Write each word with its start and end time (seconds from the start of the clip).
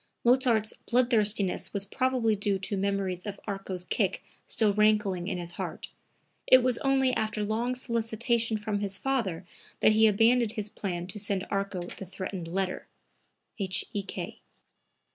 [Mozart's 0.23 0.73
bloodthirstiness 0.89 1.73
was 1.73 1.85
probably 1.85 2.35
due 2.35 2.57
to 2.57 2.75
memories 2.75 3.27
of 3.27 3.39
Arco's 3.45 3.83
kick 3.83 4.23
still 4.47 4.73
rankling 4.73 5.27
in 5.27 5.37
his 5.37 5.51
heart. 5.61 5.89
It 6.47 6.63
was 6.63 6.79
only 6.79 7.13
after 7.13 7.43
long 7.43 7.75
solicitation 7.75 8.57
from 8.57 8.79
his 8.79 8.97
father 8.97 9.45
that 9.79 9.91
he 9.91 10.07
abandoned 10.07 10.53
his 10.53 10.69
plan 10.69 11.05
to 11.05 11.19
send 11.19 11.45
Arco 11.51 11.81
the 11.83 12.05
threatened 12.05 12.47
letter. 12.47 12.87
H.E.K. 13.59 14.41